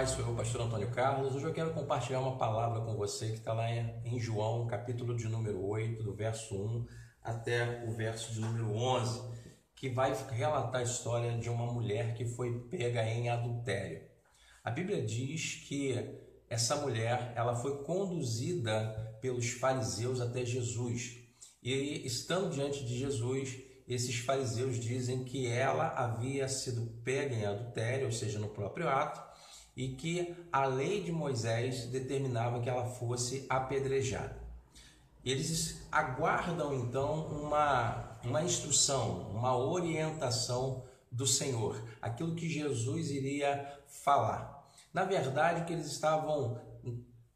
[0.00, 1.34] paz, sou eu, pastor Antônio Carlos.
[1.34, 5.28] Hoje eu quero compartilhar uma palavra com você que está lá em João, capítulo de
[5.28, 6.86] número 8, do verso 1
[7.22, 9.20] até o verso de número 11,
[9.76, 14.00] que vai relatar a história de uma mulher que foi pega em adultério.
[14.64, 15.94] A Bíblia diz que
[16.48, 21.18] essa mulher ela foi conduzida pelos fariseus até Jesus.
[21.62, 23.54] E estando diante de Jesus,
[23.86, 29.28] esses fariseus dizem que ela havia sido pega em adultério, ou seja, no próprio ato,
[29.76, 34.40] e que a lei de Moisés determinava que ela fosse apedrejada.
[35.24, 44.70] Eles aguardam então uma, uma instrução, uma orientação do Senhor, aquilo que Jesus iria falar.
[44.92, 46.60] Na verdade, o que eles estavam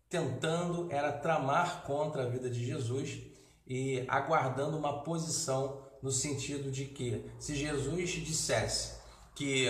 [0.09, 3.21] tentando era tramar contra a vida de Jesus
[3.67, 9.01] e aguardando uma posição no sentido de que se Jesus dissesse
[9.35, 9.67] que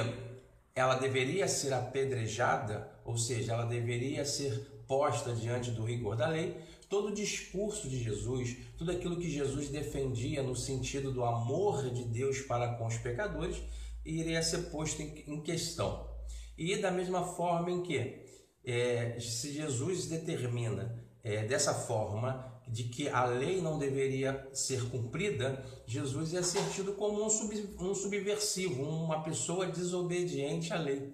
[0.75, 6.57] ela deveria ser apedrejada, ou seja, ela deveria ser posta diante do rigor da lei,
[6.89, 12.05] todo o discurso de Jesus, tudo aquilo que Jesus defendia no sentido do amor de
[12.05, 13.63] Deus para com os pecadores,
[14.05, 16.09] iria ser posto em questão.
[16.57, 18.23] E da mesma forma em que,
[18.65, 25.65] é, se Jesus determina é, dessa forma de que a lei não deveria ser cumprida,
[25.87, 31.13] Jesus ia ser tido como um, sub, um subversivo, uma pessoa desobediente à lei.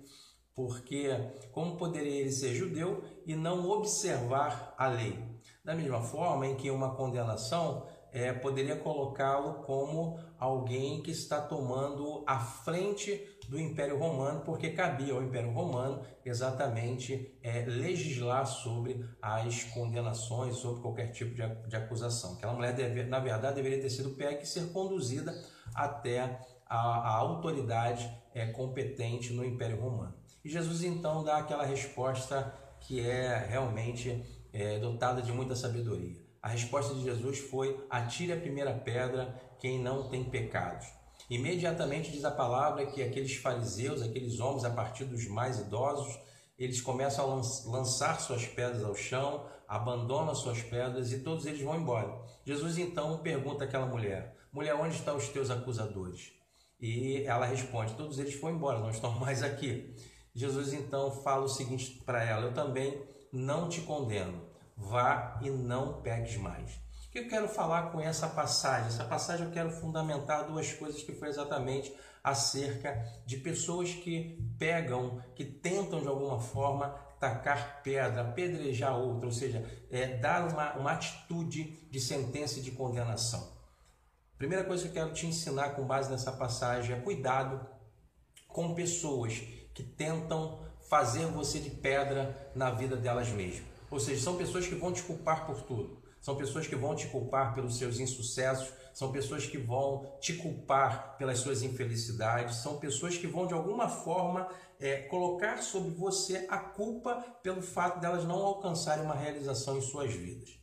[0.54, 1.08] Porque
[1.52, 5.18] como poderia ele ser judeu e não observar a lei?
[5.64, 12.24] Da mesma forma em que uma condenação é, poderia colocá-lo como alguém que está tomando
[12.26, 19.64] a frente do Império Romano, porque cabia ao Império Romano exatamente é, legislar sobre as
[19.64, 22.34] condenações, sobre qualquer tipo de, de acusação.
[22.34, 25.34] Aquela mulher, deve, na verdade, deveria ter sido pega e ser conduzida
[25.74, 30.14] até a, a autoridade é, competente no Império Romano.
[30.44, 36.29] E Jesus então dá aquela resposta que é realmente é, dotada de muita sabedoria.
[36.42, 40.86] A resposta de Jesus foi: atire a primeira pedra quem não tem pecados.
[41.28, 46.18] Imediatamente diz a palavra que aqueles fariseus, aqueles homens, a partir dos mais idosos,
[46.58, 51.76] eles começam a lançar suas pedras ao chão, abandonam suas pedras e todos eles vão
[51.76, 52.20] embora.
[52.44, 56.32] Jesus então pergunta àquela mulher: Mulher, onde estão os teus acusadores?
[56.80, 59.94] E ela responde: Todos eles foram embora, não estão mais aqui.
[60.34, 63.00] Jesus então fala o seguinte para ela: Eu também
[63.32, 64.49] não te condeno,
[64.80, 66.80] vá e não peques mais.
[67.06, 68.86] O que eu quero falar com essa passagem?
[68.86, 75.22] Essa passagem eu quero fundamentar duas coisas que foi exatamente acerca de pessoas que pegam,
[75.34, 76.88] que tentam de alguma forma
[77.18, 82.70] tacar pedra, apedrejar outra, ou seja, é, dar uma, uma atitude de sentença e de
[82.70, 83.58] condenação.
[84.38, 87.60] Primeira coisa que eu quero te ensinar com base nessa passagem é cuidado
[88.48, 89.34] com pessoas
[89.74, 93.69] que tentam fazer você de pedra na vida delas mesmas.
[93.90, 96.00] Ou seja, são pessoas que vão te culpar por tudo.
[96.20, 101.16] São pessoas que vão te culpar pelos seus insucessos, são pessoas que vão te culpar
[101.16, 104.46] pelas suas infelicidades, são pessoas que vão de alguma forma
[104.78, 110.12] é, colocar sobre você a culpa pelo fato delas não alcançarem uma realização em suas
[110.12, 110.60] vidas.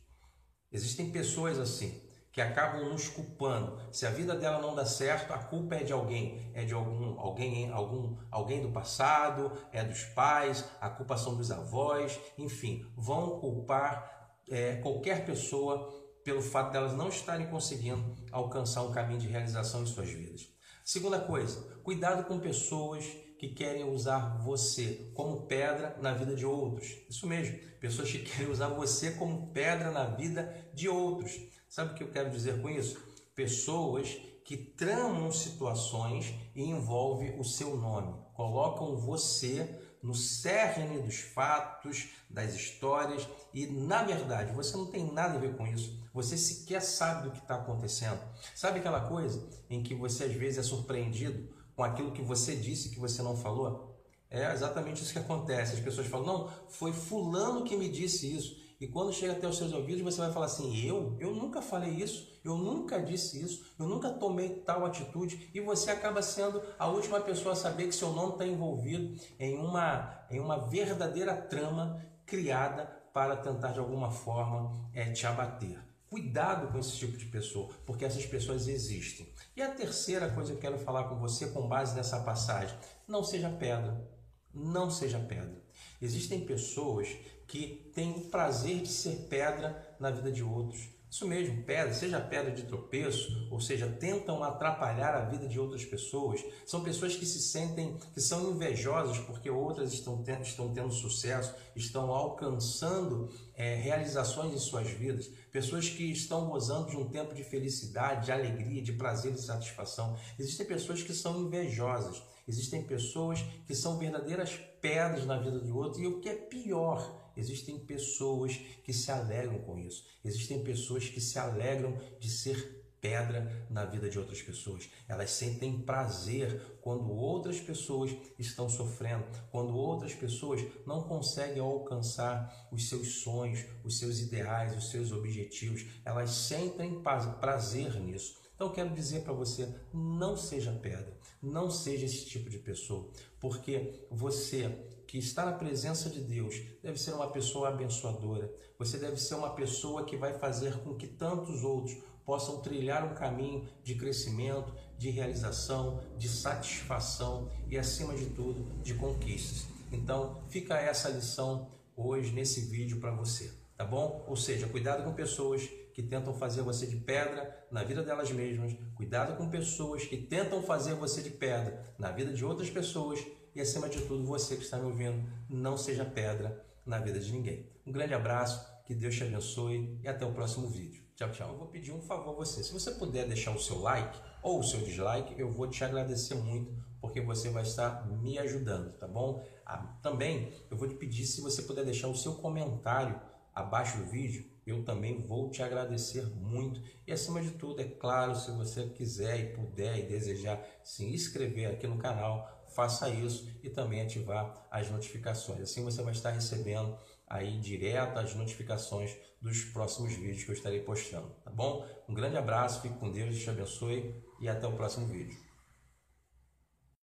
[0.70, 2.07] Existem pessoas assim
[2.38, 3.80] que acabam nos culpando.
[3.90, 7.18] Se a vida dela não dá certo, a culpa é de alguém, é de algum
[7.18, 13.40] alguém, algum alguém do passado, é dos pais, a culpa são dos avós, enfim, vão
[13.40, 19.82] culpar é, qualquer pessoa pelo fato delas não estarem conseguindo alcançar um caminho de realização
[19.82, 20.48] em suas vidas.
[20.84, 23.04] Segunda coisa, cuidado com pessoas
[23.38, 26.96] que querem usar você como pedra na vida de outros.
[27.08, 31.40] Isso mesmo, pessoas que querem usar você como pedra na vida de outros.
[31.68, 33.00] Sabe o que eu quero dizer com isso?
[33.36, 42.08] Pessoas que tramam situações e envolvem o seu nome, colocam você no cerne dos fatos,
[42.30, 45.98] das histórias e, na verdade, você não tem nada a ver com isso.
[46.14, 48.20] Você sequer sabe do que está acontecendo.
[48.54, 52.90] Sabe aquela coisa em que você às vezes é surpreendido com aquilo que você disse
[52.90, 53.96] que você não falou?
[54.28, 55.74] É exatamente isso que acontece.
[55.74, 58.56] As pessoas falam: não, foi Fulano que me disse isso.
[58.80, 61.16] E quando chega até os seus ouvidos, você vai falar assim: eu?
[61.20, 65.50] Eu nunca falei isso, eu nunca disse isso, eu nunca tomei tal atitude.
[65.54, 69.56] E você acaba sendo a última pessoa a saber que seu nome está envolvido em
[69.56, 75.87] uma, em uma verdadeira trama criada para tentar de alguma forma é, te abater.
[76.10, 79.28] Cuidado com esse tipo de pessoa, porque essas pessoas existem.
[79.54, 82.76] E a terceira coisa que eu quero falar com você com base nessa passagem:
[83.06, 84.08] não seja pedra.
[84.54, 85.62] Não seja pedra.
[86.00, 87.08] Existem pessoas
[87.46, 90.88] que têm o prazer de ser pedra na vida de outros.
[91.10, 95.84] Isso mesmo, pedra, seja pedra de tropeço, ou seja, tentam atrapalhar a vida de outras
[95.84, 96.44] pessoas.
[96.66, 101.54] São pessoas que se sentem, que são invejosas porque outras estão tendo, estão tendo sucesso,
[101.74, 105.30] estão alcançando é, realizações em suas vidas.
[105.50, 110.14] Pessoas que estão gozando de um tempo de felicidade, de alegria, de prazer e satisfação.
[110.38, 112.22] Existem pessoas que são invejosas.
[112.46, 116.00] Existem pessoas que são verdadeiras pedras na vida de outro.
[116.00, 120.04] E o que é pior, Existem pessoas que se alegram com isso.
[120.24, 124.88] Existem pessoas que se alegram de ser pedra na vida de outras pessoas.
[125.06, 132.88] Elas sentem prazer quando outras pessoas estão sofrendo, quando outras pessoas não conseguem alcançar os
[132.88, 135.86] seus sonhos, os seus ideais, os seus objetivos.
[136.04, 137.00] Elas sentem
[137.40, 138.47] prazer nisso.
[138.58, 143.08] Então eu quero dizer para você, não seja pedra, não seja esse tipo de pessoa,
[143.38, 148.52] porque você que está na presença de Deus deve ser uma pessoa abençoadora.
[148.76, 153.14] Você deve ser uma pessoa que vai fazer com que tantos outros possam trilhar um
[153.14, 159.68] caminho de crescimento, de realização, de satisfação e, acima de tudo, de conquistas.
[159.92, 164.24] Então, fica essa lição hoje nesse vídeo para você, tá bom?
[164.26, 165.62] Ou seja, cuidado com pessoas
[165.94, 170.60] que tentam fazer você de pedra na vida delas mesmas, cuidado com pessoas que tentam
[170.60, 174.64] fazer você de pedra na vida de outras pessoas e, acima de tudo, você que
[174.64, 177.70] está me ouvindo, não seja pedra na vida de ninguém.
[177.86, 181.04] Um grande abraço, que Deus te abençoe e até o próximo vídeo.
[181.14, 181.52] Tchau, tchau.
[181.52, 182.64] Eu vou pedir um favor a você.
[182.64, 186.34] Se você puder deixar o seu like ou o seu dislike, eu vou te agradecer
[186.34, 189.44] muito, porque você vai estar me ajudando, tá bom?
[189.64, 193.20] Ah, também eu vou te pedir se você puder deixar o seu comentário
[193.58, 196.82] abaixo do vídeo, eu também vou te agradecer muito.
[197.06, 201.70] E acima de tudo, é claro, se você quiser e puder e desejar se inscrever
[201.70, 205.60] aqui no canal, faça isso e também ativar as notificações.
[205.60, 206.96] Assim você vai estar recebendo
[207.26, 211.86] aí direto as notificações dos próximos vídeos que eu estarei postando, tá bom?
[212.08, 215.47] Um grande abraço, fique com Deus, te abençoe e até o próximo vídeo.